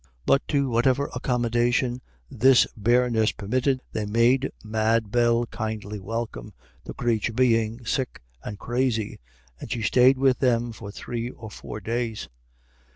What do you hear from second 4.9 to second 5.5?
Bell